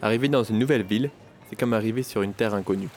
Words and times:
Arriver 0.00 0.28
dans 0.28 0.44
une 0.44 0.58
nouvelle 0.58 0.84
ville, 0.84 1.10
c'est 1.48 1.56
comme 1.56 1.72
arriver 1.72 2.02
sur 2.02 2.22
une 2.22 2.32
terre 2.32 2.54
inconnue. 2.54 2.88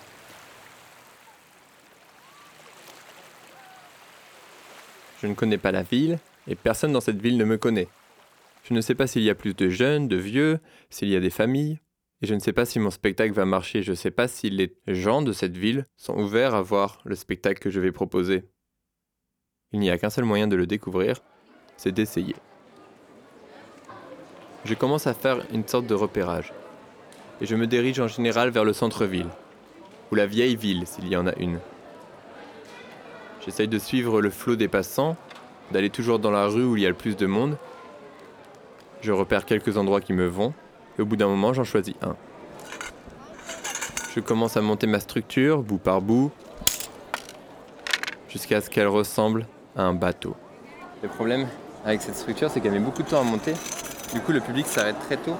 Je 5.22 5.28
ne 5.28 5.34
connais 5.34 5.58
pas 5.58 5.72
la 5.72 5.84
ville 5.84 6.20
et 6.48 6.56
personne 6.56 6.92
dans 6.92 7.02
cette 7.02 7.22
ville 7.22 7.38
ne 7.38 7.46
me 7.46 7.58
connaît. 7.58 7.88
Je 8.64 8.74
ne 8.74 8.82
sais 8.82 8.96
pas 8.96 9.08
s'il 9.08 9.24
y 9.24 9.30
a 9.30 9.36
plus 9.36 9.56
de 9.56 9.70
jeunes, 9.70 10.08
de 10.08 10.16
vieux, 10.16 10.60
s'il 10.90 11.10
y 11.10 11.16
a 11.16 11.20
des 11.20 11.30
familles. 11.30 11.80
Et 12.22 12.28
je 12.28 12.36
ne 12.36 12.40
sais 12.40 12.54
pas 12.54 12.66
si 12.66 12.80
mon 12.80 12.92
spectacle 12.92 13.34
va 13.34 13.46
marcher. 13.46 13.82
Je 13.82 13.92
ne 13.92 13.96
sais 13.96 14.12
pas 14.12 14.28
si 14.28 14.52
les 14.52 14.76
gens 14.88 15.24
de 15.24 15.32
cette 15.32 15.58
ville 15.58 15.88
sont 15.96 16.18
ouverts 16.20 16.54
à 16.54 16.62
voir 16.62 17.02
le 17.04 17.16
spectacle 17.16 17.60
que 17.60 17.72
je 17.72 17.80
vais 17.80 17.92
proposer. 17.92 18.44
Il 19.72 19.80
n'y 19.80 19.90
a 19.90 19.98
qu'un 19.98 20.12
seul 20.12 20.26
moyen 20.26 20.48
de 20.48 20.56
le 20.56 20.68
découvrir, 20.68 21.22
c'est 21.78 21.92
d'essayer. 21.92 22.36
Je 24.66 24.76
commence 24.76 25.08
à 25.08 25.16
faire 25.16 25.44
une 25.52 25.68
sorte 25.68 25.88
de 25.88 25.96
repérage. 25.96 26.54
Et 27.42 27.48
je 27.48 27.56
me 27.56 27.66
dirige 27.66 28.00
en 28.00 28.08
général 28.08 28.52
vers 28.52 28.64
le 28.64 28.72
centre-ville, 28.72 29.30
ou 30.12 30.16
la 30.16 30.28
vieille 30.28 30.56
ville 30.56 30.86
s'il 30.86 31.08
y 31.08 31.18
en 31.18 31.26
a 31.26 31.34
une. 31.40 31.60
J'essaye 33.44 33.68
de 33.68 33.80
suivre 33.80 34.22
le 34.22 34.30
flot 34.30 34.56
des 34.56 34.68
passants, 34.68 35.18
d'aller 35.72 35.90
toujours 35.90 36.20
dans 36.20 36.30
la 36.30 36.46
rue 36.46 36.64
où 36.64 36.78
il 36.78 36.84
y 36.84 36.86
a 36.86 36.90
le 36.90 36.96
plus 36.96 37.18
de 37.18 37.26
monde. 37.26 37.58
Je 39.02 39.12
repère 39.12 39.46
quelques 39.46 39.76
endroits 39.78 40.02
qui 40.02 40.14
me 40.14 40.28
vont, 40.28 40.54
et 41.00 41.02
au 41.02 41.06
bout 41.06 41.16
d'un 41.16 41.28
moment, 41.28 41.52
j'en 41.52 41.64
choisis 41.64 41.96
un. 42.04 42.16
Je 44.14 44.20
commence 44.20 44.56
à 44.56 44.62
monter 44.62 44.86
ma 44.86 45.00
structure, 45.00 45.64
bout 45.64 45.80
par 45.80 46.02
bout, 46.02 46.32
jusqu'à 48.30 48.62
ce 48.62 48.70
qu'elle 48.70 48.88
ressemble 48.88 49.48
à 49.76 49.82
un 49.82 49.96
bateau. 49.96 50.36
Le 51.02 51.10
problème 51.10 51.48
avec 51.86 52.04
cette 52.04 52.16
structure, 52.16 52.52
c'est 52.52 52.62
qu'elle 52.62 52.74
met 52.74 52.80
beaucoup 52.80 53.02
de 53.02 53.08
temps 53.08 53.22
à 53.22 53.24
monter. 53.24 53.54
Du 54.14 54.20
coup, 54.20 54.32
le 54.32 54.42
public 54.42 54.68
s'arrête 54.68 55.00
très 55.00 55.18
tôt. 55.18 55.36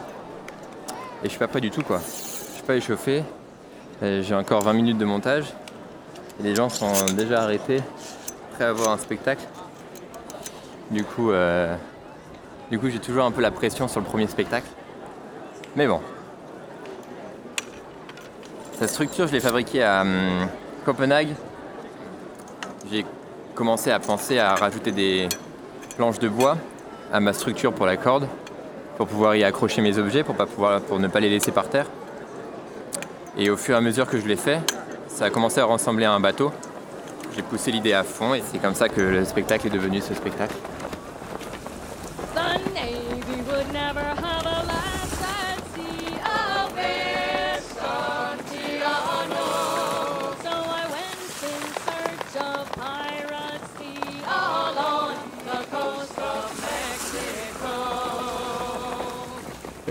Et 1.24 1.26
je 1.26 1.30
suis 1.30 1.40
pas 1.40 1.48
prêt 1.48 1.62
du 1.62 1.70
tout, 1.70 1.84
quoi. 1.84 2.00
Je 2.00 2.56
suis 2.56 2.64
pas 2.64 2.76
échauffé. 2.76 3.24
J'ai 4.02 4.34
encore 4.34 4.62
20 4.62 4.74
minutes 4.74 4.98
de 4.98 5.06
montage. 5.06 5.46
Et 6.40 6.44
les 6.44 6.56
gens 6.56 6.70
sont 6.70 6.92
déjà 7.16 7.44
arrêtés, 7.44 7.82
prêts 8.54 8.66
à 8.66 8.74
voir 8.74 8.90
un 8.90 8.98
spectacle. 8.98 9.44
Du 10.90 11.04
coup, 11.04 11.32
euh, 11.32 11.76
du 12.72 12.80
coup, 12.80 12.90
j'ai 12.90 13.00
toujours 13.00 13.26
un 13.26 13.32
peu 13.32 13.42
la 13.42 13.52
pression 13.52 13.88
sur 13.88 14.00
le 14.00 14.06
premier 14.06 14.26
spectacle. 14.26 14.68
Mais 15.76 15.86
bon. 15.86 16.02
Cette 18.80 18.90
structure, 18.90 19.28
je 19.28 19.34
l'ai 19.34 19.40
fabriquée 19.40 19.84
à 19.84 20.02
hum, 20.02 20.48
Copenhague. 20.84 21.36
J'ai 22.92 23.06
commencé 23.54 23.92
à 23.92 24.00
penser 24.00 24.40
à 24.40 24.56
rajouter 24.56 24.92
des 24.92 25.30
planches 25.98 26.20
de 26.20 26.30
bois 26.30 26.58
à 27.14 27.20
ma 27.20 27.34
structure 27.34 27.74
pour 27.74 27.86
la 27.86 27.98
corde, 27.98 28.28
pour 29.02 29.08
pouvoir 29.08 29.36
y 29.36 29.44
accrocher 29.44 29.82
mes 29.82 29.98
objets, 29.98 30.24
pour, 30.24 31.00
ne 31.00 31.08
pas 31.08 31.20
les 31.20 31.30
laisser 31.30 31.52
par 31.52 31.68
terre. 31.68 31.88
Et 33.36 33.50
au 33.50 33.58
fur 33.58 33.74
et 33.74 33.78
à 33.80 33.82
mesure 33.82 34.06
que 34.06 34.20
je 34.20 34.28
l'ai 34.28 34.36
fait, 34.36 34.60
ça 35.08 35.26
a 35.26 35.30
commencé 35.32 35.60
à 35.60 35.66
ressembler 35.66 36.06
à 36.06 36.14
un 36.14 36.20
bateau. 36.20 36.52
J'ai 37.36 37.42
poussé 37.42 37.72
l'idée 37.72 37.94
à 37.94 38.04
fond 38.04 38.36
et 38.36 38.44
c'est 38.46 38.60
comme 38.60 38.76
ça 38.76 38.90
que 38.90 39.02
le 39.02 39.26
spectacle 39.26 39.66
est 39.66 39.72
devenu 39.72 40.02
ce 40.02 40.14
spectacle. 40.14 40.54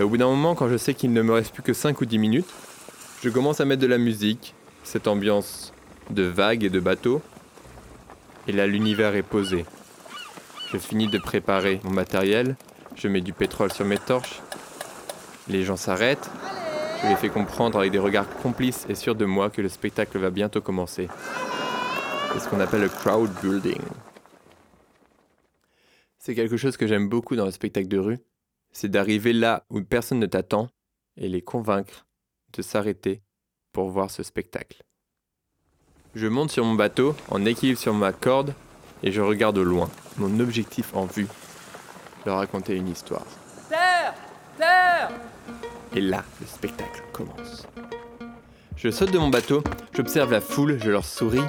Et 0.01 0.03
au 0.03 0.09
bout 0.09 0.17
d'un 0.17 0.29
moment, 0.29 0.55
quand 0.55 0.67
je 0.67 0.77
sais 0.77 0.95
qu'il 0.95 1.13
ne 1.13 1.21
me 1.21 1.31
reste 1.31 1.53
plus 1.53 1.61
que 1.61 1.73
5 1.73 2.01
ou 2.01 2.05
10 2.07 2.17
minutes, 2.17 2.49
je 3.21 3.29
commence 3.29 3.61
à 3.61 3.65
mettre 3.65 3.83
de 3.83 3.87
la 3.87 3.99
musique, 3.99 4.55
cette 4.83 5.07
ambiance 5.07 5.73
de 6.09 6.23
vagues 6.23 6.63
et 6.63 6.71
de 6.71 6.79
bateaux. 6.79 7.21
Et 8.47 8.51
là, 8.51 8.65
l'univers 8.65 9.13
est 9.13 9.21
posé. 9.21 9.63
Je 10.71 10.79
finis 10.79 11.07
de 11.07 11.19
préparer 11.19 11.79
mon 11.83 11.91
matériel, 11.91 12.55
je 12.95 13.07
mets 13.09 13.21
du 13.21 13.31
pétrole 13.31 13.71
sur 13.71 13.85
mes 13.85 13.99
torches. 13.99 14.41
Les 15.47 15.63
gens 15.63 15.77
s'arrêtent. 15.77 16.31
Je 17.03 17.07
les 17.07 17.15
fais 17.15 17.29
comprendre 17.29 17.77
avec 17.77 17.91
des 17.91 17.99
regards 17.99 18.27
complices 18.37 18.87
et 18.89 18.95
sûrs 18.95 19.13
de 19.13 19.25
moi 19.25 19.51
que 19.51 19.61
le 19.61 19.69
spectacle 19.69 20.17
va 20.17 20.31
bientôt 20.31 20.61
commencer. 20.61 21.09
C'est 22.33 22.39
ce 22.39 22.49
qu'on 22.49 22.59
appelle 22.59 22.81
le 22.81 22.89
crowd 22.89 23.29
building. 23.43 23.83
C'est 26.17 26.33
quelque 26.33 26.57
chose 26.57 26.75
que 26.75 26.87
j'aime 26.87 27.07
beaucoup 27.07 27.35
dans 27.35 27.45
le 27.45 27.51
spectacle 27.51 27.87
de 27.87 27.99
rue. 27.99 28.17
C'est 28.71 28.89
d'arriver 28.89 29.33
là 29.33 29.65
où 29.69 29.81
personne 29.81 30.19
ne 30.19 30.25
t'attend 30.25 30.69
et 31.17 31.27
les 31.27 31.41
convaincre 31.41 32.05
de 32.53 32.61
s'arrêter 32.61 33.21
pour 33.71 33.89
voir 33.89 34.11
ce 34.11 34.23
spectacle. 34.23 34.83
Je 36.15 36.27
monte 36.27 36.51
sur 36.51 36.65
mon 36.65 36.75
bateau, 36.75 37.15
en 37.29 37.45
équilibre 37.45 37.79
sur 37.79 37.93
ma 37.93 38.11
corde, 38.11 38.53
et 39.03 39.11
je 39.11 39.21
regarde 39.21 39.57
au 39.57 39.63
loin, 39.63 39.89
mon 40.17 40.39
objectif 40.39 40.93
en 40.93 41.05
vue, 41.05 41.27
leur 42.25 42.37
raconter 42.37 42.75
une 42.75 42.89
histoire. 42.89 43.25
Terre 43.69 44.13
Terre 44.57 45.09
Et 45.95 46.01
là, 46.01 46.23
le 46.39 46.47
spectacle 46.47 47.01
commence. 47.13 47.65
Je 48.75 48.89
saute 48.89 49.11
de 49.11 49.17
mon 49.17 49.29
bateau, 49.29 49.63
j'observe 49.93 50.31
la 50.31 50.41
foule, 50.41 50.79
je 50.83 50.89
leur 50.89 51.05
souris, 51.05 51.39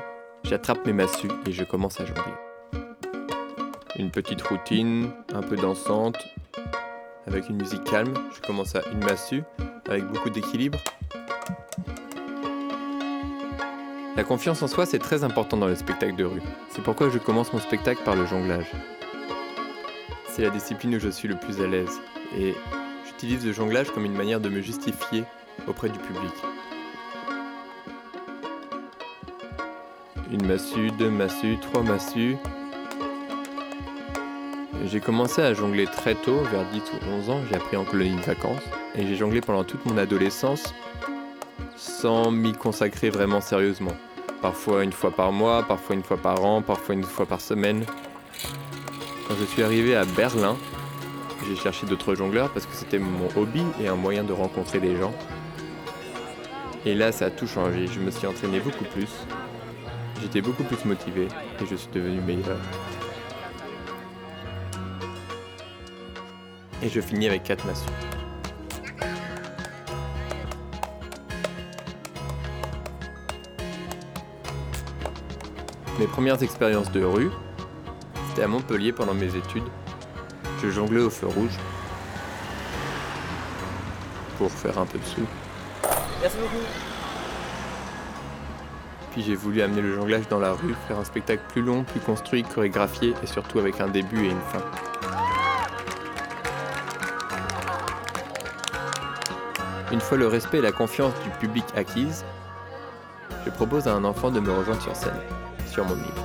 j'attrape 0.45 0.87
mes 0.87 0.93
massues 0.93 1.31
et 1.47 1.53
je 1.53 1.65
commence 1.65 2.01
à 2.01 2.05
jongler. 2.05 2.23
Une 3.97 4.11
petite 4.11 4.43
routine, 4.43 5.11
un 5.33 5.43
peu 5.43 5.57
dansante, 5.57 6.19
avec 7.27 7.49
une 7.49 7.57
musique 7.57 7.85
calme, 7.85 8.15
je 8.35 8.41
commence 8.41 8.75
à 8.75 8.83
une 8.93 9.05
massue, 9.05 9.43
avec 9.89 10.05
beaucoup 10.05 10.31
d'équilibre, 10.31 10.79
La 14.15 14.25
confiance 14.25 14.63
en 14.63 14.69
soi, 14.69 14.85
c'est 14.85 14.99
très 14.99 15.25
important 15.25 15.57
dans 15.57 15.67
le 15.67 15.75
spectacle 15.75 16.15
de 16.17 16.25
rue. 16.25 16.43
C'est 16.69 16.83
pourquoi 16.83 17.09
je 17.09 17.17
commence 17.17 17.51
mon 17.55 17.61
spectacle 17.61 18.03
par 18.05 18.15
le 18.15 18.27
jonglage. 18.27 18.71
C'est 20.29 20.43
la 20.43 20.51
discipline 20.51 20.95
où 20.97 21.01
je 21.01 21.09
suis 21.09 21.29
le 21.29 21.37
plus 21.37 21.63
à 21.63 21.67
l'aise, 21.67 21.99
et 22.39 22.55
j'utilise 23.07 23.47
le 23.47 23.53
jonglage 23.53 23.91
comme 23.91 24.05
une 24.05 24.13
manière 24.13 24.41
de 24.41 24.51
me 24.51 24.61
justifier 24.61 25.25
auprès 25.67 25.89
du 25.89 25.99
public. 25.99 26.33
Une 30.31 30.47
massue, 30.47 30.91
deux 30.99 31.11
massues, 31.11 31.57
trois 31.63 31.83
massues. 31.83 32.37
J'ai 34.85 35.01
commencé 35.01 35.41
à 35.41 35.55
jongler 35.55 35.87
très 35.87 36.15
tôt, 36.17 36.41
vers 36.51 36.65
10 36.73 36.81
ou 36.81 37.15
11 37.19 37.31
ans, 37.31 37.41
j'ai 37.49 37.55
appris 37.55 37.77
en 37.77 37.85
colonie 37.85 38.17
de 38.17 38.23
vacances, 38.23 38.63
et 38.97 39.07
j'ai 39.07 39.15
jonglé 39.15 39.41
pendant 39.41 39.63
toute 39.63 39.87
mon 39.87 39.97
adolescence 39.97 40.75
sans 41.77 42.33
m'y 42.33 42.53
consacrer 42.53 43.09
vraiment 43.09 43.41
sérieusement. 43.41 43.93
Parfois 44.41 44.83
une 44.83 44.93
fois 44.93 45.13
par 45.13 45.31
mois, 45.31 45.63
parfois 45.63 45.95
une 45.95 46.03
fois 46.03 46.17
par 46.17 46.45
an, 46.45 46.63
parfois 46.63 46.97
une 46.97 47.05
fois 47.05 47.27
par 47.27 47.41
semaine. 47.41 47.85
Quand 49.29 49.35
je 49.39 49.45
suis 49.45 49.63
arrivé 49.63 49.95
à 49.95 50.05
Berlin, 50.05 50.57
j'ai 51.49 51.57
cherché 51.57 51.87
d'autres 51.87 52.17
jongleurs 52.17 52.51
parce 52.51 52.67
que 52.67 52.75
c'était 52.75 52.99
mon 52.99 53.29
hobby 53.37 53.63
et 53.81 53.87
un 53.87 53.95
moyen 53.97 54.25
de 54.25 54.33
rencontrer 54.33 54.81
des 54.81 54.97
gens. 54.97 55.15
Et 56.85 56.95
là, 56.95 57.13
ça 57.13 57.27
a 57.27 57.31
tout 57.31 57.47
changé. 57.47 57.87
Je 57.87 58.01
me 58.01 58.11
suis 58.11 58.27
entraîné 58.27 58.59
beaucoup 58.59 58.85
plus. 58.85 59.11
J'étais 60.21 60.41
beaucoup 60.41 60.65
plus 60.65 60.85
motivé 60.85 61.29
et 61.61 61.67
je 61.71 61.77
suis 61.77 61.91
devenu 61.93 62.21
meilleur. 62.21 62.59
Et 66.83 66.89
je 66.89 67.01
finis 67.01 67.29
avec 67.29 67.45
4 67.45 67.65
massues. 67.65 67.87
Mes 75.99 76.07
premières 76.07 76.43
expériences 76.43 76.91
de 76.91 77.05
rue, 77.05 77.31
c'était 78.29 78.43
à 78.43 78.49
Montpellier 78.49 78.93
pendant 78.93 79.15
mes 79.15 79.37
études. 79.37 79.63
Je 80.61 80.71
jonglais 80.71 81.03
au 81.03 81.11
feu 81.11 81.29
rouge 81.29 81.57
pour 84.39 84.51
faire 84.51 84.79
un 84.79 84.87
peu 84.87 84.99
de 84.99 85.05
sous. 85.05 85.27
Merci 86.21 86.37
beaucoup. 86.39 86.65
Puis 89.13 89.23
j'ai 89.23 89.37
voulu 89.37 89.63
amener 89.63 89.83
le 89.83 89.95
jonglage 89.95 90.27
dans 90.29 90.41
la 90.41 90.53
rue, 90.53 90.75
faire 90.89 90.99
un 90.99 91.05
spectacle 91.05 91.43
plus 91.49 91.63
long, 91.63 91.85
plus 91.85 92.01
construit, 92.01 92.43
chorégraphié 92.43 93.15
et 93.23 93.27
surtout 93.27 93.61
avec 93.61 93.81
un 93.81 93.89
début 93.89 94.25
et 94.25 94.31
une 94.31 94.41
fin. 94.41 94.92
Une 99.93 100.01
fois 100.01 100.17
le 100.17 100.27
respect 100.27 100.59
et 100.59 100.63
la 100.63 100.73
confiance 100.73 101.13
du 101.23 101.31
public 101.39 101.65
acquise, 101.77 102.25
je 103.45 103.51
propose 103.51 103.87
à 103.87 103.95
un 103.95 104.05
enfant 104.05 104.31
de 104.31 104.41
me 104.41 104.51
rejoindre 104.51 104.81
sur 104.81 104.97
scène 104.97 105.21
sur 105.73 105.85
mon 105.85 105.97
île. 105.97 106.23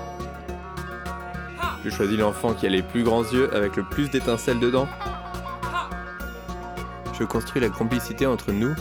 Je 1.84 1.90
choisis 1.90 2.18
l'enfant 2.18 2.54
qui 2.54 2.66
a 2.66 2.69
les 2.69 2.81
plus 2.81 3.04
grands 3.04 3.24
yeux 3.24 3.54
avec 3.54 3.75
le 3.75 3.84
plus 3.84 4.10
d'étincelles 4.10 4.60
dedans. 4.60 4.88
Je 7.18 7.24
construis 7.24 7.62
la 7.62 7.69
complicité 7.69 8.25
entre 8.25 8.52
nous 8.52 8.75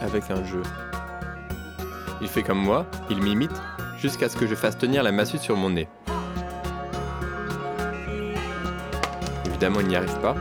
avec 0.00 0.30
un 0.30 0.44
jeu. 0.44 0.62
Il 2.20 2.28
fait 2.28 2.42
comme 2.42 2.60
moi, 2.60 2.86
il 3.08 3.22
m'imite, 3.22 3.60
jusqu'à 3.98 4.28
ce 4.28 4.36
que 4.36 4.46
je 4.46 4.54
fasse 4.54 4.76
tenir 4.76 5.02
la 5.02 5.12
massue 5.12 5.38
sur 5.38 5.56
mon 5.56 5.70
nez. 5.70 5.88
Évidemment, 9.46 9.80
il 9.80 9.88
n'y 9.88 9.96
arrive 9.96 10.18
pas. 10.20 10.34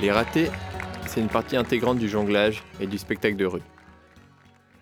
Les 0.00 0.12
ratés, 0.12 0.48
c'est 1.08 1.20
une 1.20 1.28
partie 1.28 1.56
intégrante 1.56 1.98
du 1.98 2.08
jonglage 2.08 2.62
et 2.78 2.86
du 2.86 2.98
spectacle 2.98 3.34
de 3.34 3.46
rue. 3.46 3.62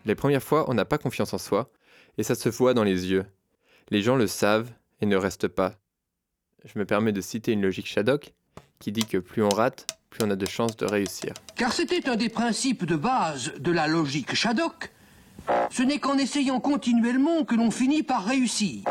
Les 0.04 0.14
premières 0.14 0.42
fois, 0.42 0.68
on 0.68 0.74
n'a 0.74 0.84
pas 0.84 0.98
confiance 0.98 1.32
en 1.32 1.38
soi, 1.38 1.70
et 2.18 2.22
ça 2.22 2.34
se 2.34 2.50
voit 2.50 2.74
dans 2.74 2.84
les 2.84 3.06
yeux. 3.10 3.24
Les 3.88 4.02
gens 4.02 4.16
le 4.16 4.26
savent 4.26 4.70
et 5.00 5.06
ne 5.06 5.16
restent 5.16 5.48
pas. 5.48 5.76
Je 6.66 6.78
me 6.78 6.84
permets 6.84 7.12
de 7.12 7.22
citer 7.22 7.52
une 7.52 7.62
logique 7.62 7.86
Shadok 7.86 8.34
qui 8.78 8.92
dit 8.92 9.06
que 9.06 9.16
plus 9.16 9.42
on 9.42 9.48
rate, 9.48 9.86
plus 10.10 10.22
on 10.22 10.30
a 10.30 10.36
de 10.36 10.46
chances 10.46 10.76
de 10.76 10.84
réussir. 10.84 11.32
Car 11.56 11.72
c'était 11.72 12.10
un 12.10 12.16
des 12.16 12.28
principes 12.28 12.84
de 12.84 12.96
base 12.96 13.54
de 13.58 13.72
la 13.72 13.86
logique 13.86 14.34
Shadok. 14.34 14.92
Ce 15.70 15.82
n'est 15.82 15.98
qu'en 15.98 16.18
essayant 16.18 16.60
continuellement 16.60 17.44
que 17.44 17.54
l'on 17.54 17.70
finit 17.70 18.02
par 18.02 18.26
réussir. 18.26 18.82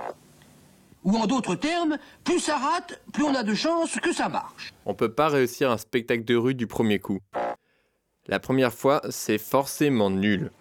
Ou 1.06 1.16
en 1.18 1.28
d'autres 1.28 1.56
termes, 1.56 1.98
plus 2.24 2.40
ça 2.40 2.58
rate, 2.58 3.00
plus 3.14 3.24
on 3.24 3.36
a 3.36 3.44
de 3.44 3.54
chances 3.54 4.00
que 4.00 4.12
ça 4.12 4.28
marche. 4.28 4.74
On 4.88 4.96
peut 4.96 5.14
pas 5.14 5.30
réussir 5.30 5.70
un 5.70 5.78
spectacle 5.78 6.26
de 6.26 6.36
rue 6.36 6.56
du 6.56 6.66
premier 6.66 6.98
coup. 6.98 7.20
La 8.28 8.40
première 8.40 8.74
fois, 8.74 9.02
c'est 9.12 9.38
forcément 9.38 10.10
nul. 10.10 10.52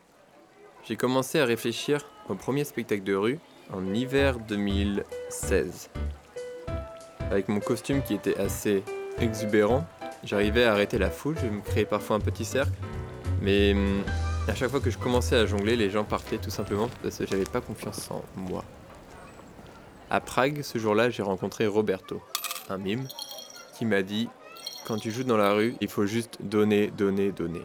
J'ai 0.87 0.97
commencé 0.97 1.41
à 1.41 1.47
réfléchir 1.47 2.05
au 2.29 2.35
premier 2.35 2.65
spectacle 2.65 3.05
de 3.05 3.15
rue 3.15 3.39
en 3.73 3.95
hiver 3.95 4.39
2016. 4.39 5.89
Avec 7.31 7.49
mon 7.49 7.61
costume 7.61 8.03
qui 8.03 8.13
était 8.13 8.37
assez 8.39 8.85
exubérant, 9.19 9.87
j'arrivais 10.25 10.65
à 10.65 10.73
arrêter 10.73 10.99
la 10.99 11.11
foule, 11.11 11.37
je 11.43 11.47
me 11.47 11.63
créais 11.63 11.87
parfois 11.87 12.17
un 12.17 12.21
petit 12.21 12.45
cercle, 12.45 12.73
mais 13.41 13.73
hum, 13.73 14.03
à 14.47 14.55
chaque 14.55 14.69
fois 14.69 14.81
que 14.81 14.91
je 14.91 14.99
commençais 14.99 15.37
à 15.37 15.47
jongler, 15.47 15.75
les 15.75 15.89
gens 15.89 16.05
partaient 16.05 16.37
tout 16.37 16.51
simplement 16.51 16.91
parce 17.03 17.17
que 17.17 17.27
j'avais 17.27 17.45
pas 17.45 17.63
confiance 17.63 18.11
en 18.11 18.23
moi. 18.37 18.63
À 20.15 20.21
Prague, 20.21 20.63
ce 20.63 20.79
jour-là, 20.79 21.11
j'ai 21.11 21.25
rencontré 21.25 21.67
Roberto, 21.67 22.23
un 22.71 22.79
mime, 22.79 23.09
qui 23.77 23.85
m'a 23.85 24.03
dit 24.03 24.29
Quand 24.87 24.97
tu 24.97 25.11
joues 25.11 25.25
dans 25.25 25.37
la 25.37 25.55
rue, 25.55 25.75
il 25.81 25.89
faut 25.89 26.07
juste 26.07 26.39
donner, 26.41 26.87
donner, 26.87 27.33
donner. 27.33 27.63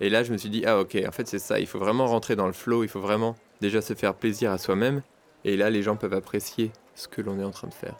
Et 0.00 0.08
là, 0.08 0.22
je 0.22 0.32
me 0.32 0.38
suis 0.38 0.48
dit 0.48 0.64
Ah, 0.64 0.78
ok, 0.78 0.96
en 1.06 1.12
fait, 1.12 1.28
c'est 1.28 1.38
ça, 1.38 1.60
il 1.60 1.66
faut 1.66 1.78
vraiment 1.78 2.06
rentrer 2.06 2.34
dans 2.34 2.46
le 2.46 2.54
flow, 2.54 2.82
il 2.82 2.88
faut 2.88 3.02
vraiment 3.02 3.36
déjà 3.60 3.82
se 3.82 3.92
faire 3.92 4.14
plaisir 4.14 4.52
à 4.52 4.56
soi-même, 4.56 5.02
et 5.44 5.58
là, 5.58 5.68
les 5.68 5.82
gens 5.82 5.96
peuvent 5.96 6.14
apprécier 6.14 6.72
ce 6.94 7.08
que 7.08 7.20
l'on 7.20 7.38
est 7.38 7.44
en 7.44 7.50
train 7.50 7.68
de 7.68 7.74
faire. 7.74 7.96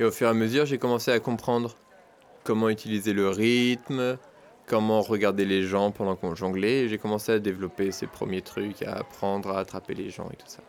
Et 0.00 0.04
au 0.04 0.10
fur 0.10 0.26
et 0.26 0.30
à 0.30 0.34
mesure, 0.34 0.66
j'ai 0.66 0.76
commencé 0.76 1.10
à 1.10 1.18
comprendre 1.18 1.76
comment 2.44 2.68
utiliser 2.68 3.14
le 3.14 3.30
rythme, 3.30 4.18
comment 4.68 5.00
regarder 5.00 5.44
les 5.44 5.62
gens 5.62 5.90
pendant 5.90 6.14
qu'on 6.14 6.34
jonglait, 6.34 6.84
et 6.84 6.88
j'ai 6.88 6.98
commencé 6.98 7.32
à 7.32 7.38
développer 7.38 7.90
ces 7.90 8.06
premiers 8.06 8.42
trucs, 8.42 8.82
à 8.82 8.94
apprendre 8.94 9.50
à 9.50 9.60
attraper 9.60 9.94
les 9.94 10.10
gens 10.10 10.28
et 10.30 10.36
tout 10.36 10.46
ça. 10.46 10.62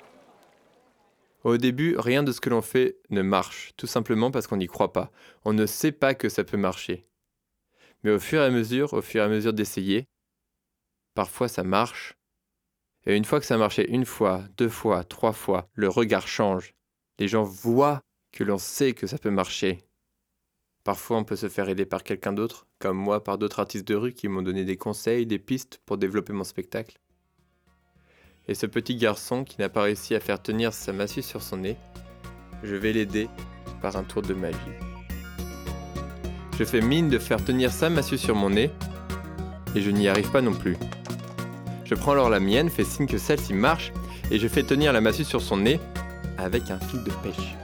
Au 1.44 1.58
début, 1.58 1.96
rien 1.98 2.24
de 2.24 2.32
ce 2.32 2.42
que 2.42 2.50
l'on 2.50 2.62
fait 2.62 2.98
ne 3.10 3.22
marche, 3.22 3.72
tout 3.78 3.88
simplement 3.88 4.32
parce 4.32 4.48
qu'on 4.48 4.58
n'y 4.58 4.68
croit 4.68 4.92
pas. 4.92 5.12
On 5.46 5.54
ne 5.54 5.66
sait 5.66 5.92
pas 5.92 6.14
que 6.14 6.28
ça 6.28 6.44
peut 6.44 6.58
marcher. 6.58 7.08
Mais 8.04 8.12
au 8.12 8.20
fur 8.20 8.42
et 8.42 8.46
à 8.46 8.50
mesure, 8.50 8.94
au 8.94 9.02
fur 9.02 9.22
et 9.22 9.26
à 9.26 9.30
mesure 9.30 9.54
d'essayer, 9.54 10.06
parfois 11.14 11.48
ça 11.48 11.64
marche. 11.64 12.16
Et 13.06 13.16
une 13.16 13.26
fois 13.26 13.40
que 13.40 13.46
ça 13.46 13.58
marchait 13.58 13.90
une 13.90 14.06
fois, 14.06 14.44
deux 14.58 14.70
fois, 14.70 15.04
trois 15.04 15.34
fois, 15.34 15.70
le 15.74 15.88
regard 15.88 16.28
change. 16.28 16.74
Les 17.20 17.28
gens 17.28 17.44
voient 17.44 18.02
que 18.32 18.44
l'on 18.44 18.58
sait 18.58 18.94
que 18.94 19.08
ça 19.08 19.18
peut 19.18 19.32
marcher. 19.32 19.89
Parfois, 20.84 21.18
on 21.18 21.24
peut 21.24 21.36
se 21.36 21.50
faire 21.50 21.70
aider 21.70 21.86
par 21.86 22.04
quelqu'un 22.04 22.34
d'autre, 22.34 22.66
comme 22.80 22.98
moi 22.98 23.24
par 23.24 23.38
d'autres 23.38 23.60
artistes 23.60 23.88
de 23.88 23.96
rue 23.96 24.14
qui 24.14 24.28
m'ont 24.28 24.42
donné 24.42 24.64
des 24.64 24.78
conseils, 24.78 25.26
des 25.26 25.40
pistes 25.40 25.82
pour 25.86 25.98
développer 25.98 26.34
mon 26.34 26.44
spectacle. 26.44 27.00
Et 28.48 28.56
ce 28.56 28.66
petit 28.66 28.96
garçon 28.96 29.44
qui 29.44 29.60
n'a 29.60 29.70
pas 29.70 29.84
réussi 29.84 30.16
à 30.16 30.20
faire 30.20 30.42
tenir 30.42 30.74
sa 30.74 30.94
massue 30.94 31.22
sur 31.22 31.44
son 31.44 31.58
nez, 31.58 31.78
je 32.64 32.76
vais 32.76 32.94
l'aider 32.94 33.30
par 33.82 33.96
un 33.96 34.04
tour 34.04 34.22
de 34.22 34.34
magie. 34.34 34.58
Je 36.58 36.64
fais 36.64 36.82
mine 36.82 37.10
de 37.10 37.20
faire 37.20 37.44
tenir 37.44 37.72
sa 37.72 37.90
massue 37.90 38.18
sur 38.18 38.36
mon 38.36 38.50
nez, 38.50 38.72
et 39.76 39.82
je 39.82 39.92
n'y 39.92 40.08
arrive 40.08 40.32
pas 40.32 40.42
non 40.42 40.54
plus. 40.54 40.78
Je 41.86 41.96
prends 41.96 42.14
alors 42.14 42.30
la 42.30 42.40
mienne, 42.40 42.70
fais 42.70 42.84
signe 42.84 43.08
que 43.08 43.18
celle-ci 43.18 43.54
marche, 43.54 43.92
et 44.32 44.40
je 44.40 44.48
fais 44.48 44.64
tenir 44.64 44.94
la 44.94 45.02
massue 45.02 45.24
sur 45.24 45.42
son 45.42 45.58
nez 45.58 45.80
avec 46.38 46.72
un 46.72 46.80
fil 46.80 47.04
de 47.04 47.12
pêche. 47.24 47.56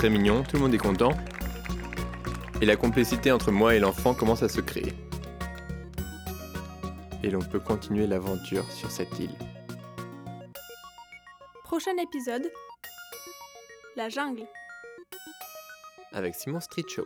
Très 0.00 0.08
mignon, 0.08 0.42
tout 0.42 0.56
le 0.56 0.62
monde 0.62 0.72
est 0.72 0.78
content. 0.78 1.12
Et 2.62 2.64
la 2.64 2.74
complicité 2.74 3.32
entre 3.32 3.52
moi 3.52 3.74
et 3.74 3.78
l'enfant 3.78 4.14
commence 4.14 4.42
à 4.42 4.48
se 4.48 4.62
créer. 4.62 4.94
Et 7.22 7.28
l'on 7.28 7.42
peut 7.42 7.60
continuer 7.60 8.06
l'aventure 8.06 8.64
sur 8.72 8.90
cette 8.90 9.18
île. 9.18 9.34
Prochain 11.64 11.98
épisode 12.02 12.50
La 13.94 14.08
jungle. 14.08 14.46
Avec 16.14 16.34
Simon 16.34 16.60
Street 16.60 16.84
Show. 16.88 17.04